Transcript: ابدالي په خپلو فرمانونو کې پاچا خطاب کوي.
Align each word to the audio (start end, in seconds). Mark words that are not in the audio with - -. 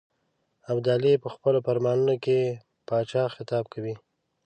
ابدالي 0.71 1.13
په 1.23 1.27
خپلو 1.35 1.59
فرمانونو 1.67 2.15
کې 2.23 2.39
پاچا 2.87 3.23
خطاب 3.35 3.65
کوي. 3.73 3.95